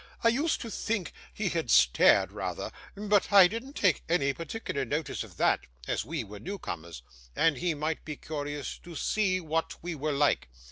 [0.23, 5.37] I used to think he stared rather, but I didn't take any particular notice of
[5.37, 7.03] that, as we were newcomers,
[7.35, 10.49] and he might be curious to see what we were like.